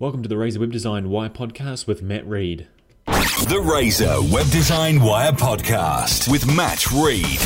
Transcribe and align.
Welcome 0.00 0.22
to 0.22 0.30
the 0.30 0.38
Razor 0.38 0.60
Web 0.60 0.72
Design 0.72 1.10
Wire 1.10 1.28
podcast 1.28 1.86
with 1.86 2.00
Matt 2.00 2.26
Reed. 2.26 2.66
The 3.04 3.62
Razor 3.62 4.22
Web 4.32 4.50
Design 4.50 4.98
Wire 4.98 5.32
podcast 5.32 6.26
with 6.32 6.46
Matt 6.46 6.90
Reed. 6.90 7.38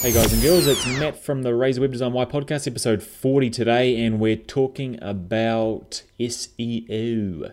Hey 0.00 0.10
guys 0.10 0.32
and 0.32 0.40
girls, 0.40 0.66
it's 0.66 0.86
Matt 0.86 1.22
from 1.22 1.42
the 1.42 1.54
Razor 1.54 1.82
Web 1.82 1.92
Design 1.92 2.14
Wire 2.14 2.24
podcast, 2.24 2.66
episode 2.66 3.02
40 3.02 3.50
today, 3.50 4.02
and 4.02 4.20
we're 4.20 4.36
talking 4.36 4.98
about 5.02 6.02
SEO. 6.18 7.52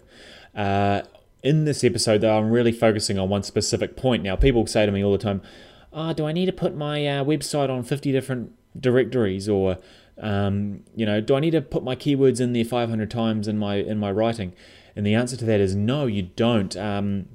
Uh, 0.55 1.01
in 1.43 1.65
this 1.65 1.83
episode, 1.83 2.21
though, 2.21 2.37
I'm 2.37 2.49
really 2.49 2.71
focusing 2.71 3.19
on 3.19 3.27
one 3.27 3.43
specific 3.43 3.97
point. 3.97 4.23
Now, 4.23 4.37
people 4.37 4.65
say 4.67 4.85
to 4.85 4.91
me 4.93 5.03
all 5.03 5.11
the 5.11 5.17
time, 5.17 5.41
oh, 5.91 6.13
do 6.13 6.25
I 6.25 6.31
need 6.31 6.45
to 6.45 6.53
put 6.53 6.73
my 6.73 7.05
uh, 7.05 7.25
website 7.25 7.69
on 7.69 7.83
50 7.83 8.13
different 8.13 8.53
directories 8.79 9.49
or 9.49 9.79
um, 10.19 10.83
you 10.95 11.05
know 11.05 11.21
do 11.21 11.35
I 11.35 11.39
need 11.39 11.51
to 11.51 11.61
put 11.61 11.83
my 11.83 11.95
keywords 11.95 12.39
in 12.39 12.53
there 12.53 12.65
500 12.65 13.09
times 13.09 13.47
in 13.47 13.57
my 13.57 13.75
in 13.75 13.97
my 13.97 14.11
writing? 14.11 14.53
And 14.95 15.05
the 15.05 15.13
answer 15.13 15.37
to 15.37 15.45
that 15.45 15.59
is 15.59 15.75
no 15.75 16.05
you 16.05 16.23
don't. 16.23 16.75
Um, 16.75 17.27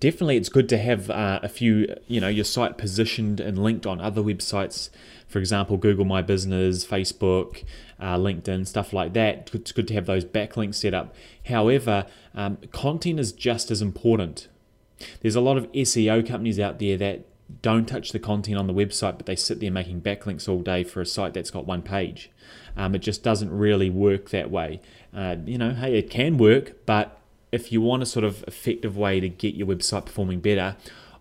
definitely 0.00 0.36
it's 0.36 0.48
good 0.48 0.68
to 0.68 0.78
have 0.78 1.10
uh, 1.10 1.40
a 1.42 1.48
few 1.48 1.94
you 2.06 2.20
know 2.20 2.28
your 2.28 2.44
site 2.44 2.78
positioned 2.78 3.40
and 3.40 3.58
linked 3.62 3.86
on 3.86 4.00
other 4.00 4.22
websites. 4.22 4.90
For 5.26 5.38
example 5.38 5.76
google 5.76 6.04
my 6.04 6.22
business 6.22 6.86
facebook 6.86 7.64
uh, 8.00 8.16
linkedin 8.16 8.66
stuff 8.66 8.92
like 8.92 9.12
that. 9.14 9.50
It's 9.52 9.72
good 9.72 9.88
to 9.88 9.94
have 9.94 10.06
those 10.06 10.24
backlinks 10.24 10.76
set 10.76 10.94
up. 10.94 11.14
However 11.46 12.06
um, 12.34 12.58
content 12.72 13.20
is 13.20 13.32
just 13.32 13.70
as 13.70 13.82
important. 13.82 14.48
There's 15.20 15.36
a 15.36 15.40
lot 15.40 15.56
of 15.56 15.70
seo 15.72 16.26
companies 16.26 16.58
out 16.58 16.78
there 16.78 16.96
that 16.96 17.24
don't 17.62 17.86
touch 17.86 18.12
the 18.12 18.18
content 18.18 18.58
on 18.58 18.66
the 18.66 18.74
website, 18.74 19.16
but 19.16 19.26
they 19.26 19.36
sit 19.36 19.60
there 19.60 19.70
making 19.70 20.02
backlinks 20.02 20.48
all 20.48 20.60
day 20.60 20.84
for 20.84 21.00
a 21.00 21.06
site 21.06 21.34
that's 21.34 21.50
got 21.50 21.66
one 21.66 21.82
page. 21.82 22.30
Um, 22.76 22.94
it 22.94 22.98
just 22.98 23.22
doesn't 23.22 23.50
really 23.50 23.90
work 23.90 24.30
that 24.30 24.50
way. 24.50 24.80
Uh, 25.14 25.36
you 25.44 25.58
know, 25.58 25.72
hey, 25.72 25.98
it 25.98 26.10
can 26.10 26.36
work, 26.36 26.84
but 26.86 27.18
if 27.50 27.72
you 27.72 27.80
want 27.80 28.02
a 28.02 28.06
sort 28.06 28.24
of 28.24 28.44
effective 28.46 28.96
way 28.96 29.20
to 29.20 29.28
get 29.28 29.54
your 29.54 29.66
website 29.66 30.04
performing 30.06 30.40
better, 30.40 30.76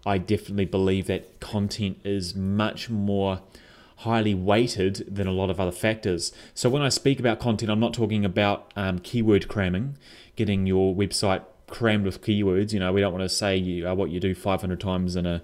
I 0.05 0.17
definitely 0.17 0.65
believe 0.65 1.07
that 1.07 1.39
content 1.39 1.99
is 2.03 2.35
much 2.35 2.89
more 2.89 3.41
highly 3.97 4.35
weighted 4.35 5.15
than 5.15 5.25
a 5.25 5.31
lot 5.31 5.49
of 5.49 5.59
other 5.59 5.71
factors. 5.71 6.31
So 6.53 6.69
when 6.69 6.81
I 6.81 6.89
speak 6.89 7.19
about 7.19 7.39
content, 7.39 7.71
I'm 7.71 7.79
not 7.79 7.93
talking 7.93 8.23
about 8.23 8.71
um, 8.75 8.99
keyword 8.99 9.47
cramming, 9.47 9.97
getting 10.35 10.67
your 10.67 10.93
website 10.93 11.43
crammed 11.67 12.05
with 12.05 12.21
keywords. 12.21 12.73
You 12.73 12.79
know, 12.79 12.93
we 12.93 13.01
don't 13.01 13.11
want 13.11 13.23
to 13.23 13.29
say 13.29 13.57
you, 13.57 13.87
uh, 13.87 13.95
what 13.95 14.11
you 14.11 14.19
do 14.19 14.35
500 14.35 14.79
times 14.79 15.15
in 15.15 15.25
a 15.25 15.41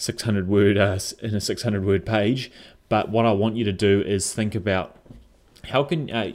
600 0.00 0.48
word 0.48 0.78
uh, 0.78 0.98
in 1.22 1.34
a 1.34 1.40
600 1.40 1.84
word 1.84 2.06
page. 2.06 2.50
But 2.88 3.10
what 3.10 3.26
I 3.26 3.32
want 3.32 3.56
you 3.56 3.64
to 3.64 3.72
do 3.72 4.02
is 4.02 4.32
think 4.32 4.54
about 4.54 4.96
how 5.68 5.84
can 5.84 6.10
uh, 6.10 6.32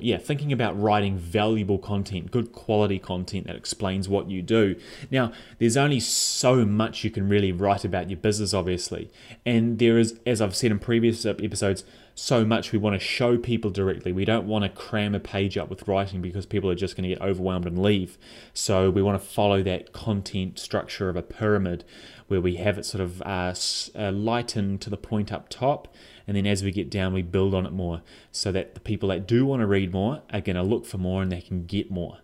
yeah 0.00 0.16
thinking 0.16 0.50
about 0.50 0.80
writing 0.80 1.18
valuable 1.18 1.78
content 1.78 2.30
good 2.30 2.50
quality 2.52 2.98
content 2.98 3.46
that 3.46 3.56
explains 3.56 4.08
what 4.08 4.30
you 4.30 4.42
do. 4.42 4.74
Now 5.10 5.32
there's 5.58 5.76
only 5.76 6.00
so 6.00 6.64
much 6.64 7.04
you 7.04 7.10
can 7.10 7.28
really 7.28 7.52
write 7.52 7.84
about 7.84 8.08
your 8.08 8.16
business 8.16 8.54
obviously. 8.54 9.10
And 9.44 9.78
there 9.78 9.98
is 9.98 10.18
as 10.26 10.40
i've 10.40 10.56
said 10.56 10.70
in 10.70 10.78
previous 10.78 11.26
episodes 11.26 11.84
so 12.14 12.44
much 12.44 12.72
we 12.72 12.78
want 12.78 12.94
to 12.94 13.04
show 13.04 13.36
people 13.36 13.70
directly. 13.70 14.12
We 14.12 14.24
don't 14.24 14.46
want 14.46 14.62
to 14.64 14.68
cram 14.68 15.14
a 15.14 15.20
page 15.20 15.58
up 15.58 15.68
with 15.68 15.86
writing 15.88 16.22
because 16.22 16.46
people 16.46 16.70
are 16.70 16.74
just 16.74 16.96
going 16.96 17.08
to 17.08 17.14
get 17.14 17.20
overwhelmed 17.20 17.66
and 17.66 17.82
leave. 17.82 18.16
So 18.54 18.88
we 18.88 19.02
want 19.02 19.20
to 19.20 19.28
follow 19.28 19.62
that 19.64 19.92
content 19.92 20.58
structure 20.58 21.08
of 21.08 21.16
a 21.16 21.22
pyramid 21.22 21.84
where 22.28 22.40
we 22.40 22.56
have 22.56 22.78
it 22.78 22.84
sort 22.84 23.02
of 23.02 23.22
uh, 23.22 23.54
uh, 23.96 24.12
lighten 24.12 24.78
to 24.78 24.90
the 24.90 24.96
point 24.96 25.32
up 25.32 25.48
top 25.48 25.88
and 26.26 26.36
then 26.36 26.46
as 26.46 26.62
we 26.62 26.70
get 26.70 26.90
down, 26.90 27.12
we 27.12 27.22
build 27.22 27.54
on 27.54 27.66
it 27.66 27.72
more 27.72 28.02
so 28.32 28.50
that 28.52 28.74
the 28.74 28.80
people 28.80 29.08
that 29.10 29.26
do 29.26 29.44
want 29.44 29.60
to 29.60 29.66
read 29.66 29.92
more 29.92 30.22
are 30.32 30.40
going 30.40 30.56
to 30.56 30.62
look 30.62 30.86
for 30.86 30.98
more 30.98 31.22
and 31.22 31.30
they 31.30 31.40
can 31.40 31.66
get 31.66 31.90
more. 31.90 32.18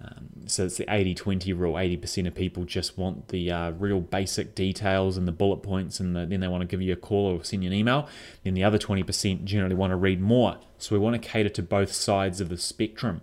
Um, 0.00 0.46
so 0.46 0.64
it's 0.64 0.78
the 0.78 0.92
80 0.92 1.14
20 1.14 1.52
rule 1.52 1.74
80% 1.74 2.26
of 2.26 2.34
people 2.34 2.64
just 2.64 2.98
want 2.98 3.28
the 3.28 3.52
uh, 3.52 3.70
real 3.72 4.00
basic 4.00 4.56
details 4.56 5.16
and 5.16 5.28
the 5.28 5.32
bullet 5.32 5.58
points, 5.58 6.00
and 6.00 6.16
the, 6.16 6.26
then 6.26 6.40
they 6.40 6.48
want 6.48 6.62
to 6.62 6.66
give 6.66 6.82
you 6.82 6.92
a 6.92 6.96
call 6.96 7.36
or 7.36 7.44
send 7.44 7.62
you 7.62 7.70
an 7.70 7.74
email. 7.74 8.08
Then 8.42 8.54
the 8.54 8.64
other 8.64 8.78
20% 8.78 9.44
generally 9.44 9.76
want 9.76 9.92
to 9.92 9.96
read 9.96 10.20
more. 10.20 10.58
So 10.78 10.96
we 10.96 10.98
want 10.98 11.20
to 11.20 11.28
cater 11.28 11.50
to 11.50 11.62
both 11.62 11.92
sides 11.92 12.40
of 12.40 12.48
the 12.48 12.56
spectrum. 12.56 13.20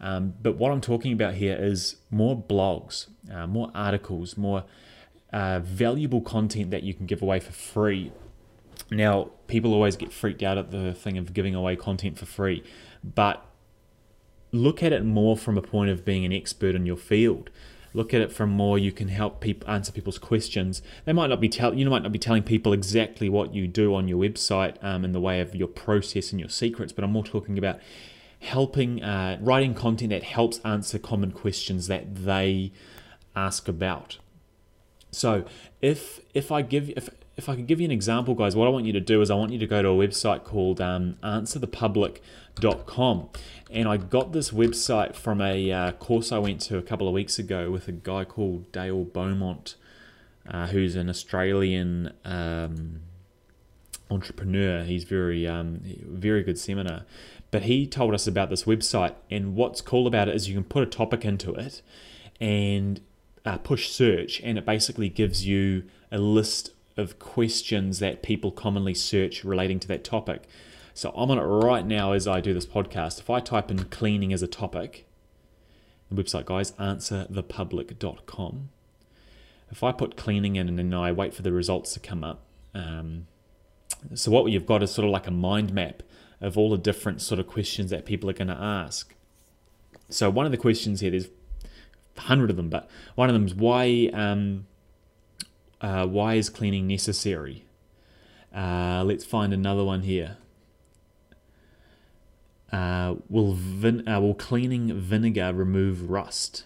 Um, 0.00 0.34
but 0.42 0.56
what 0.56 0.72
I'm 0.72 0.80
talking 0.80 1.12
about 1.12 1.34
here 1.34 1.56
is 1.58 1.96
more 2.10 2.36
blogs, 2.40 3.06
uh, 3.32 3.46
more 3.46 3.70
articles, 3.74 4.36
more 4.36 4.64
uh, 5.32 5.60
valuable 5.60 6.20
content 6.20 6.70
that 6.70 6.82
you 6.82 6.94
can 6.94 7.06
give 7.06 7.22
away 7.22 7.40
for 7.40 7.52
free 7.52 8.12
now, 8.90 9.30
people 9.46 9.72
always 9.72 9.96
get 9.96 10.12
freaked 10.12 10.42
out 10.42 10.58
at 10.58 10.70
the 10.70 10.92
thing 10.92 11.18
of 11.18 11.32
giving 11.32 11.54
away 11.54 11.76
content 11.76 12.18
for 12.18 12.26
free, 12.26 12.62
but 13.02 13.44
look 14.52 14.82
at 14.82 14.92
it 14.92 15.04
more 15.04 15.36
from 15.36 15.58
a 15.58 15.62
point 15.62 15.90
of 15.90 16.04
being 16.04 16.24
an 16.24 16.32
expert 16.32 16.74
in 16.74 16.86
your 16.86 16.96
field. 16.96 17.50
Look 17.92 18.12
at 18.12 18.20
it 18.20 18.32
from 18.32 18.50
more 18.50 18.76
you 18.76 18.90
can 18.90 19.08
help 19.08 19.40
people 19.40 19.70
answer 19.70 19.92
people's 19.92 20.18
questions. 20.18 20.82
They 21.04 21.12
might 21.12 21.28
not 21.28 21.40
be 21.40 21.48
tell 21.48 21.74
you 21.74 21.88
might 21.88 22.02
not 22.02 22.10
be 22.10 22.18
telling 22.18 22.42
people 22.42 22.72
exactly 22.72 23.28
what 23.28 23.54
you 23.54 23.68
do 23.68 23.94
on 23.94 24.08
your 24.08 24.18
website 24.18 24.82
um, 24.82 25.04
in 25.04 25.12
the 25.12 25.20
way 25.20 25.40
of 25.40 25.54
your 25.54 25.68
process 25.68 26.32
and 26.32 26.40
your 26.40 26.48
secrets, 26.48 26.92
but 26.92 27.04
I'm 27.04 27.12
more 27.12 27.24
talking 27.24 27.56
about 27.56 27.78
helping 28.40 29.02
uh, 29.02 29.38
writing 29.40 29.74
content 29.74 30.10
that 30.10 30.24
helps 30.24 30.58
answer 30.64 30.98
common 30.98 31.30
questions 31.30 31.86
that 31.86 32.14
they 32.16 32.72
ask 33.36 33.68
about. 33.68 34.18
So 35.14 35.44
if 35.80 36.20
if 36.34 36.52
I 36.52 36.62
give 36.62 36.90
if 36.90 37.08
if 37.36 37.48
I 37.48 37.56
could 37.56 37.66
give 37.66 37.80
you 37.80 37.86
an 37.86 37.90
example, 37.90 38.34
guys, 38.34 38.54
what 38.54 38.66
I 38.66 38.70
want 38.70 38.86
you 38.86 38.92
to 38.92 39.00
do 39.00 39.20
is 39.20 39.30
I 39.30 39.34
want 39.34 39.52
you 39.52 39.58
to 39.58 39.66
go 39.66 39.82
to 39.82 39.88
a 39.88 39.94
website 39.94 40.44
called 40.44 40.80
um, 40.80 41.16
answerthepublic.com. 41.22 43.28
And 43.70 43.88
I 43.88 43.96
got 43.96 44.32
this 44.32 44.52
website 44.52 45.16
from 45.16 45.40
a 45.40 45.72
uh, 45.72 45.92
course 45.92 46.30
I 46.30 46.38
went 46.38 46.60
to 46.62 46.78
a 46.78 46.82
couple 46.82 47.08
of 47.08 47.14
weeks 47.14 47.38
ago 47.38 47.70
with 47.72 47.88
a 47.88 47.92
guy 47.92 48.24
called 48.24 48.70
Dale 48.70 49.04
Beaumont, 49.04 49.74
uh, 50.48 50.68
who's 50.68 50.94
an 50.94 51.08
Australian 51.08 52.12
um, 52.24 53.00
entrepreneur. 54.10 54.84
He's 54.84 55.02
very, 55.02 55.44
um, 55.44 55.80
very 56.06 56.44
good 56.44 56.58
seminar. 56.58 57.02
But 57.50 57.64
he 57.64 57.88
told 57.88 58.14
us 58.14 58.28
about 58.28 58.48
this 58.48 58.62
website. 58.62 59.16
And 59.28 59.56
what's 59.56 59.80
cool 59.80 60.06
about 60.06 60.28
it 60.28 60.36
is 60.36 60.48
you 60.48 60.54
can 60.54 60.62
put 60.62 60.84
a 60.84 60.86
topic 60.86 61.24
into 61.24 61.52
it 61.54 61.82
and 62.40 63.00
uh, 63.44 63.58
push 63.58 63.88
search, 63.90 64.40
and 64.40 64.58
it 64.58 64.64
basically 64.64 65.08
gives 65.08 65.46
you 65.46 65.84
a 66.10 66.18
list 66.18 66.70
of 66.96 67.18
questions 67.18 67.98
that 67.98 68.22
people 68.22 68.50
commonly 68.50 68.94
search 68.94 69.44
relating 69.44 69.80
to 69.80 69.88
that 69.88 70.04
topic. 70.04 70.44
So 70.94 71.12
I'm 71.16 71.30
on 71.30 71.38
it 71.38 71.42
right 71.42 71.84
now 71.84 72.12
as 72.12 72.28
I 72.28 72.40
do 72.40 72.54
this 72.54 72.66
podcast. 72.66 73.18
If 73.18 73.28
I 73.28 73.40
type 73.40 73.70
in 73.70 73.84
cleaning 73.86 74.32
as 74.32 74.42
a 74.42 74.46
topic, 74.46 75.06
the 76.10 76.22
website 76.22 76.44
guys, 76.44 76.72
answerthepublic.com. 76.72 78.68
If 79.70 79.82
I 79.82 79.90
put 79.90 80.16
cleaning 80.16 80.54
in 80.56 80.68
and 80.68 80.78
then 80.78 80.94
I 80.94 81.10
wait 81.10 81.34
for 81.34 81.42
the 81.42 81.50
results 81.50 81.92
to 81.94 82.00
come 82.00 82.22
up, 82.22 82.42
um, 82.74 83.26
so 84.14 84.30
what 84.30 84.50
you've 84.52 84.66
got 84.66 84.82
is 84.82 84.92
sort 84.92 85.04
of 85.04 85.10
like 85.10 85.26
a 85.26 85.32
mind 85.32 85.72
map 85.72 86.02
of 86.40 86.56
all 86.56 86.70
the 86.70 86.78
different 86.78 87.20
sort 87.22 87.40
of 87.40 87.46
questions 87.46 87.90
that 87.90 88.04
people 88.04 88.30
are 88.30 88.34
going 88.34 88.48
to 88.48 88.54
ask. 88.54 89.14
So 90.10 90.30
one 90.30 90.46
of 90.46 90.52
the 90.52 90.58
questions 90.58 91.00
here, 91.00 91.10
there's 91.10 91.28
hundred 92.16 92.50
of 92.50 92.56
them, 92.56 92.68
but 92.68 92.88
one 93.14 93.28
of 93.28 93.34
them 93.34 93.46
is 93.46 93.54
why 93.54 94.10
um, 94.12 94.66
uh, 95.80 96.06
why 96.06 96.34
is 96.34 96.48
cleaning 96.48 96.86
necessary? 96.86 97.64
Uh, 98.54 99.02
let's 99.04 99.24
find 99.24 99.52
another 99.52 99.84
one 99.84 100.02
here. 100.02 100.38
Uh, 102.72 103.16
will, 103.28 103.52
vin- 103.52 104.08
uh, 104.08 104.20
will 104.20 104.34
cleaning 104.34 104.98
vinegar 104.98 105.52
remove 105.52 106.10
rust? 106.10 106.64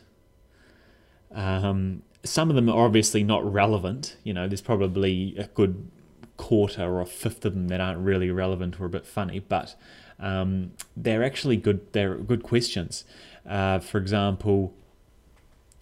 Um, 1.34 2.02
some 2.24 2.48
of 2.50 2.56
them 2.56 2.68
are 2.68 2.84
obviously 2.84 3.22
not 3.22 3.50
relevant. 3.50 4.16
You 4.22 4.34
know, 4.34 4.46
there's 4.46 4.60
probably 4.60 5.34
a 5.36 5.48
good 5.48 5.90
quarter 6.36 6.84
or 6.84 7.00
a 7.00 7.06
fifth 7.06 7.44
of 7.44 7.54
them 7.54 7.68
that 7.68 7.80
aren't 7.80 7.98
really 7.98 8.30
relevant 8.30 8.80
or 8.80 8.86
a 8.86 8.88
bit 8.88 9.06
funny, 9.06 9.40
but 9.40 9.74
um, 10.18 10.72
they're 10.96 11.24
actually 11.24 11.56
good. 11.56 11.92
They're 11.92 12.16
good 12.16 12.42
questions. 12.42 13.04
Uh, 13.46 13.78
for 13.80 13.98
example, 13.98 14.74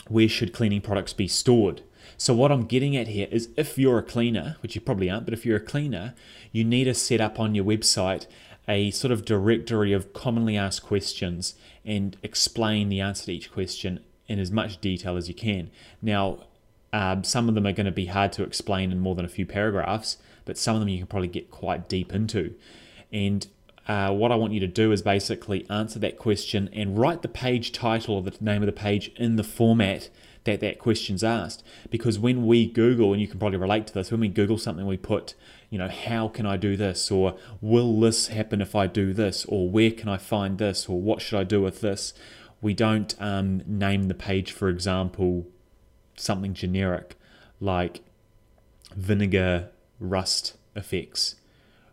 where 0.09 0.29
should 0.29 0.53
cleaning 0.53 0.81
products 0.81 1.13
be 1.13 1.29
stored? 1.29 1.83
So, 2.17 2.35
what 2.35 2.53
I'm 2.53 2.65
getting 2.65 2.97
at 2.97 3.09
here 3.09 3.29
is 3.31 3.51
if 3.57 3.77
you're 3.79 3.99
a 3.99 4.03
cleaner, 4.03 4.57
which 4.61 4.75
you 4.75 4.81
probably 4.81 5.11
aren't, 5.11 5.27
but 5.27 5.35
if 5.35 5.45
you're 5.45 5.57
a 5.57 5.61
cleaner, 5.61 6.15
you 6.53 6.65
need 6.65 6.85
to 6.85 6.95
set 6.95 7.21
up 7.21 7.39
on 7.39 7.55
your 7.55 7.65
website 7.65 8.27
a 8.69 8.91
sort 8.91 9.13
of 9.13 9.25
directory 9.25 9.93
of 9.93 10.13
commonly 10.13 10.57
asked 10.57 10.83
questions 10.83 11.55
and 11.85 12.17
explain 12.23 12.89
the 12.89 13.01
answer 13.01 13.27
to 13.27 13.33
each 13.33 13.53
question 13.53 14.01
in 14.27 14.39
as 14.39 14.51
much 14.51 14.81
detail 14.81 15.17
as 15.17 15.29
you 15.29 15.35
can. 15.35 15.71
Now, 16.03 16.45
um, 16.93 17.23
some 17.23 17.49
of 17.49 17.55
them 17.55 17.67
are 17.67 17.73
going 17.73 17.87
to 17.87 17.93
be 17.93 18.07
hard 18.07 18.33
to 18.33 18.43
explain 18.43 18.91
in 18.91 18.99
more 18.99 19.15
than 19.15 19.25
a 19.25 19.29
few 19.29 19.47
paragraphs, 19.47 20.19
but 20.45 20.59
some 20.59 20.75
of 20.75 20.81
them 20.81 20.89
you 20.89 20.99
can 20.99 21.07
probably 21.07 21.29
get 21.29 21.51
quite 21.51 21.89
deep 21.89 22.13
into. 22.15 22.55
And 23.13 23.47
uh, 23.89 24.13
what 24.13 24.33
I 24.33 24.35
want 24.37 24.53
you 24.53 24.61
to 24.61 24.67
do 24.67 24.91
is 24.91 25.03
basically 25.03 25.69
answer 25.71 25.99
that 26.01 26.19
question 26.19 26.69
and 26.73 26.99
write 26.99 27.23
the 27.23 27.29
page 27.29 27.73
title 27.73 28.17
or 28.17 28.23
the 28.23 28.37
name 28.41 28.63
of 28.63 28.67
the 28.67 28.73
page 28.73 29.13
in 29.17 29.37
the 29.37 29.45
format 29.45 30.09
that 30.45 30.61
that 30.61 30.79
question's 30.79 31.23
asked. 31.23 31.63
Because 31.91 32.19
when 32.19 32.47
we 32.47 32.67
Google, 32.67 33.13
and 33.13 33.21
you 33.21 33.29
can 33.29 33.39
probably 33.39 33.59
relate 33.59 33.87
to 33.89 33.95
this, 33.95 34.11
when 34.11 34.21
we 34.21 34.29
Google 34.29 34.59
something, 34.59 34.87
we 34.87 34.97
put, 34.97 35.35
you 35.71 35.79
know, 35.79 35.89
how 35.89 36.29
can 36.29 36.47
I 36.47 36.57
do 36.57 36.77
this? 36.77 37.11
Or 37.11 37.37
will 37.61 38.01
this 38.01 38.29
happen 38.29 38.61
if 38.61 38.75
I 38.75 38.87
do 38.87 39.13
this? 39.13 39.45
Or 39.45 39.69
where 39.69 39.91
can 39.91 40.09
I 40.09 40.17
find 40.17 40.59
this? 40.59 40.89
Or 40.89 41.01
what 41.01 41.21
should 41.21 41.39
I 41.39 41.45
do 41.45 41.61
with 41.61 41.81
this? 41.81 42.13
We 42.61 42.75
don't 42.75 43.15
um, 43.21 43.63
name 43.67 44.09
the 44.09 44.15
page, 44.15 44.51
for 44.51 44.69
example, 44.69 45.47
something 46.17 46.55
generic 46.55 47.17
like 47.61 48.01
vinegar 48.97 49.71
rust 50.01 50.57
effects. 50.75 51.37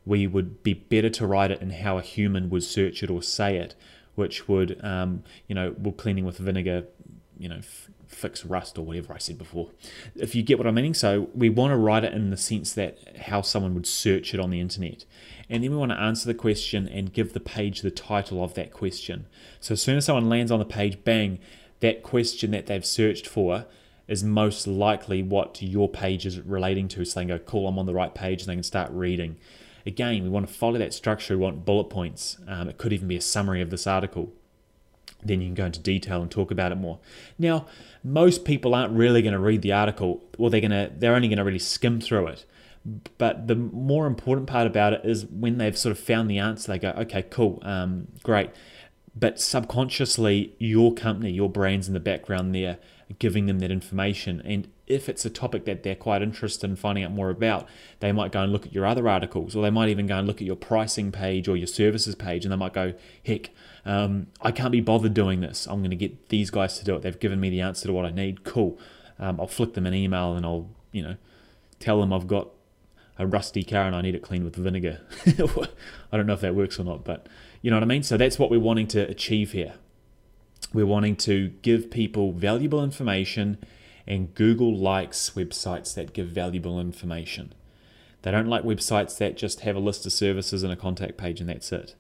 We 0.06 0.28
would 0.28 0.64
be 0.64 0.74
better 0.74 1.10
to 1.10 1.28
write 1.28 1.52
it 1.52 1.62
in 1.62 1.72
how 1.72 1.98
a 1.98 2.02
human 2.02 2.50
would 2.50 2.64
search 2.64 3.04
it 3.04 3.10
or 3.10 3.22
say 3.22 3.58
it, 3.58 3.76
which 4.16 4.48
would, 4.48 4.80
um, 4.84 5.24
you 5.48 5.56
know, 5.56 5.76
we'll 5.78 5.94
cleaning 5.94 6.26
with 6.26 6.38
vinegar, 6.38 6.86
you 7.38 7.50
know, 7.50 7.58
f- 7.58 7.90
fix 8.08 8.46
rust 8.46 8.78
or 8.78 8.86
whatever 8.86 9.14
I 9.14 9.18
said 9.18 9.38
before. 9.38 9.70
If 10.16 10.36
you 10.36 10.44
get 10.44 10.58
what 10.58 10.68
I'm 10.68 10.76
meaning, 10.76 10.94
so 10.94 11.30
we 11.34 11.50
want 11.50 11.72
to 11.72 11.78
write 11.78 12.04
it 12.04 12.14
in 12.14 12.30
the 12.30 12.38
sense 12.38 12.74
that 12.74 13.18
how 13.18 13.42
someone 13.42 13.74
would 13.74 13.88
search 13.88 14.34
it 14.34 14.40
on 14.40 14.50
the 14.50 14.60
internet. 14.60 15.06
And 15.50 15.64
then 15.64 15.72
we 15.72 15.78
want 15.78 15.92
to 15.92 16.00
answer 16.00 16.28
the 16.28 16.34
question 16.34 16.88
and 16.88 17.14
give 17.14 17.34
the 17.34 17.40
page 17.40 17.82
the 17.82 17.92
title 17.92 18.44
of 18.44 18.54
that 18.54 18.72
question. 18.72 19.28
So 19.60 19.74
as 19.74 19.82
soon 19.82 19.98
as 19.98 20.06
someone 20.06 20.30
lands 20.30 20.52
on 20.52 20.60
the 20.60 20.66
page, 20.66 21.04
bang, 21.04 21.40
that 21.80 22.04
question 22.04 22.52
that 22.52 22.68
they've 22.68 22.86
searched 22.86 23.28
for 23.28 23.66
is 24.08 24.24
most 24.24 24.68
likely 24.68 25.24
what 25.24 25.62
your 25.62 25.90
page 25.90 26.26
is 26.26 26.40
relating 26.40 26.88
to. 26.90 27.06
So 27.06 27.20
they 27.20 27.26
can 27.26 27.38
go, 27.38 27.44
cool, 27.44 27.68
I'm 27.68 27.80
on 27.80 27.86
the 27.86 27.94
right 27.94 28.14
page, 28.14 28.42
and 28.42 28.50
they 28.50 28.56
can 28.56 28.64
start 28.64 28.92
reading. 28.92 29.38
Again, 29.86 30.24
we 30.24 30.30
want 30.30 30.48
to 30.48 30.54
follow 30.54 30.78
that 30.80 30.94
structure. 30.94 31.38
We 31.38 31.44
want 31.44 31.66
bullet 31.66 31.86
points. 31.86 32.38
Um, 32.48 32.70
it 32.70 32.78
could 32.78 32.94
even 32.94 33.08
be 33.08 33.18
a 33.18 33.22
summary 33.22 33.62
of 33.62 33.70
this 33.70 33.86
article. 33.86 34.32
Then 35.22 35.42
you 35.42 35.48
can 35.48 35.56
go 35.56 35.66
into 35.66 35.80
detail 35.80 36.22
and 36.22 36.30
talk 36.30 36.52
about 36.52 36.72
it 36.72 36.76
more. 36.76 37.00
Now, 37.40 37.66
most 38.04 38.46
people 38.46 38.76
aren't 38.76 38.94
really 38.94 39.22
going 39.22 39.34
to 39.34 39.40
read 39.40 39.62
the 39.62 39.72
article, 39.72 40.22
or 40.38 40.50
they're 40.50 40.62
going 40.62 40.72
to 40.72 40.92
they're 40.96 41.16
only 41.16 41.28
going 41.28 41.38
to 41.38 41.44
really 41.44 41.60
skim 41.60 42.02
through 42.02 42.28
it. 42.28 42.46
But 43.18 43.48
the 43.48 43.56
more 43.56 44.06
important 44.08 44.48
part 44.48 44.68
about 44.68 44.92
it 44.92 45.02
is 45.06 45.26
when 45.26 45.58
they've 45.58 45.78
sort 45.78 45.92
of 45.92 46.00
found 46.00 46.30
the 46.30 46.40
answer, 46.40 46.70
they 46.72 46.80
go, 46.80 46.90
okay, 46.90 47.24
cool, 47.24 47.60
um, 47.62 48.10
great. 48.24 48.50
But 49.16 49.40
subconsciously, 49.40 50.56
your 50.58 50.94
company, 50.94 51.32
your 51.32 51.50
brain's 51.50 51.88
in 51.88 51.94
the 51.94 52.00
background 52.00 52.56
there, 52.56 52.80
giving 53.20 53.46
them 53.46 53.60
that 53.60 53.70
information. 53.70 54.42
And 54.44 54.68
if 54.88 55.08
it's 55.08 55.24
a 55.24 55.30
topic 55.30 55.66
that 55.66 55.84
they're 55.84 55.96
quite 55.96 56.22
interested 56.24 56.68
in 56.70 56.76
finding 56.76 57.04
out 57.04 57.12
more 57.12 57.30
about, 57.30 57.68
they 58.00 58.12
might 58.12 58.32
go 58.32 58.42
and 58.42 58.52
look 58.52 58.66
at 58.66 58.74
your 58.74 58.86
other 58.86 59.08
articles, 59.08 59.56
or 59.56 59.62
they 59.62 59.70
might 59.70 59.90
even 59.90 60.08
go 60.08 60.18
and 60.18 60.28
look 60.28 60.42
at 60.42 60.48
your 60.48 60.56
pricing 60.56 61.12
page 61.12 61.48
or 61.48 61.56
your 61.56 61.68
services 61.68 62.16
page, 62.16 62.44
and 62.44 62.52
they 62.52 62.56
might 62.58 62.74
go, 62.74 62.94
heck, 63.24 63.52
um, 63.86 64.28
I 64.42 64.52
can't 64.52 64.72
be 64.72 64.82
bothered 64.82 65.14
doing 65.14 65.42
this. 65.42 65.68
I'm 65.68 65.80
going 65.80 65.92
to 65.92 65.96
get 65.96 66.30
these 66.30 66.50
guys 66.50 66.80
to 66.80 66.86
do 66.86 66.96
it. 66.96 67.04
They've 67.04 67.20
given 67.20 67.40
me 67.40 67.50
the 67.50 67.62
answer 67.62 67.88
to 67.88 67.94
what 67.94 68.06
I 68.06 68.12
need. 68.12 68.44
Cool. 68.44 68.80
Um, 69.20 69.40
I'll 69.40 69.48
flick 69.48 69.74
them 69.74 69.86
an 69.86 69.94
email 69.94 70.36
and 70.36 70.46
I'll, 70.46 70.70
you 70.92 71.04
know, 71.04 71.18
tell 71.80 72.00
them 72.02 72.12
I've 72.12 72.28
got 72.28 72.50
a 73.24 73.28
rusty 73.28 73.64
car 73.64 73.86
and 73.86 73.96
I 73.96 74.02
need 74.02 74.16
it 74.16 74.22
cleaned 74.22 74.46
with 74.46 74.56
vinegar. 74.56 75.02
I 75.26 76.18
don't 76.18 76.28
know 76.28 76.34
if 76.34 76.42
that 76.42 76.54
works 76.54 76.80
or 76.80 76.84
not, 76.84 77.04
but 77.04 77.28
you 77.62 77.72
know 77.72 77.78
what 77.78 77.84
I 77.84 77.88
mean? 77.88 78.04
So 78.04 78.18
that's 78.18 78.38
what 78.38 78.52
we're 78.52 78.60
wanting 78.60 78.88
to 78.90 79.00
achieve 79.10 79.54
here. 79.54 79.76
We're 80.74 80.86
wanting 80.86 81.16
to 81.18 81.50
give 81.62 81.92
people 81.92 82.32
valuable 82.32 82.84
information, 82.84 83.58
and 84.08 84.34
Google 84.34 84.76
likes 84.76 85.32
websites 85.32 85.94
that 85.96 86.14
give 86.14 86.28
valuable 86.28 86.80
information. 86.80 87.54
They 88.24 88.32
don't 88.32 88.48
like 88.48 88.64
websites 88.64 89.18
that 89.18 89.38
just 89.38 89.62
have 89.62 89.76
a 89.76 89.80
list 89.80 90.06
of 90.06 90.14
services 90.14 90.64
and 90.64 90.72
a 90.72 90.78
contact 90.78 91.18
page 91.18 91.40
and 91.40 91.50
that's 91.50 91.72
it. 91.72 91.96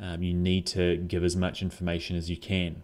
Um, 0.00 0.22
you 0.22 0.34
need 0.34 0.66
to 0.68 0.96
give 0.96 1.22
as 1.22 1.36
much 1.36 1.62
information 1.62 2.16
as 2.16 2.28
you 2.28 2.36
can. 2.36 2.82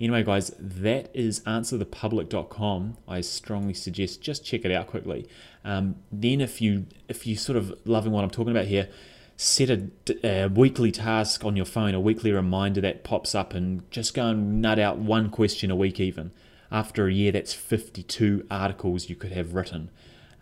Anyway, 0.00 0.22
guys, 0.22 0.52
that 0.58 1.10
is 1.14 1.40
answerthepublic.com. 1.40 2.96
I 3.06 3.20
strongly 3.20 3.74
suggest 3.74 4.22
just 4.22 4.44
check 4.44 4.64
it 4.64 4.72
out 4.72 4.86
quickly. 4.86 5.28
Um, 5.64 5.96
then, 6.10 6.40
if 6.40 6.60
you 6.60 6.86
if 7.08 7.26
you 7.26 7.36
sort 7.36 7.56
of 7.56 7.78
loving 7.84 8.12
what 8.12 8.24
I'm 8.24 8.30
talking 8.30 8.50
about 8.50 8.66
here, 8.66 8.88
set 9.36 9.70
a, 9.70 9.88
a, 10.24 10.48
weekly 10.48 10.90
task 10.90 11.44
on 11.44 11.56
your 11.56 11.66
phone, 11.66 11.94
a 11.94 12.00
weekly 12.00 12.32
reminder 12.32 12.80
that 12.80 13.04
pops 13.04 13.34
up, 13.34 13.54
and 13.54 13.88
just 13.90 14.14
go 14.14 14.28
and 14.28 14.62
nut 14.62 14.78
out 14.78 14.98
one 14.98 15.28
question 15.30 15.70
a 15.70 15.76
week. 15.76 16.00
Even 16.00 16.30
after 16.70 17.06
a 17.06 17.12
year, 17.12 17.32
that's 17.32 17.52
52 17.52 18.46
articles 18.50 19.08
you 19.08 19.16
could 19.16 19.32
have 19.32 19.54
written. 19.54 19.90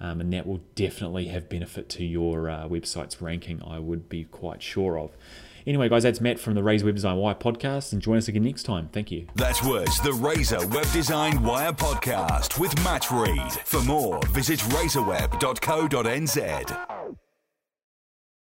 Um, 0.00 0.20
and 0.20 0.32
that 0.32 0.46
will 0.46 0.60
definitely 0.76 1.26
have 1.26 1.48
benefit 1.48 1.88
to 1.90 2.04
your 2.04 2.48
uh, 2.48 2.68
website's 2.68 3.20
ranking, 3.20 3.60
I 3.66 3.80
would 3.80 4.08
be 4.08 4.24
quite 4.24 4.62
sure 4.62 4.96
of. 4.96 5.10
Anyway, 5.66 5.88
guys, 5.88 6.02
that's 6.02 6.20
Matt 6.20 6.38
from 6.38 6.52
the 6.54 6.62
Razor 6.62 6.84
Web 6.86 6.94
Design 6.94 7.16
Wire 7.16 7.34
podcast, 7.34 7.92
and 7.92 8.00
join 8.02 8.18
us 8.18 8.28
again 8.28 8.44
next 8.44 8.64
time. 8.64 8.88
Thank 8.92 9.10
you. 9.10 9.26
That 9.34 9.58
was 9.64 9.98
the 10.00 10.12
Razor 10.12 10.66
Web 10.68 10.90
Design 10.92 11.42
Wire 11.42 11.72
podcast 11.72 12.60
with 12.60 12.76
Matt 12.84 13.10
Reed. 13.10 13.52
For 13.64 13.82
more, 13.82 14.20
visit 14.28 14.60
razorweb.co.nz. 14.60 16.97